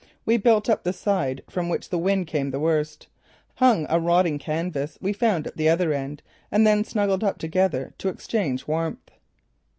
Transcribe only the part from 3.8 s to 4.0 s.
a